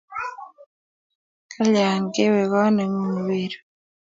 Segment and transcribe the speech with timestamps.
[1.51, 3.59] Kalin kewe kot ne ngung wi ru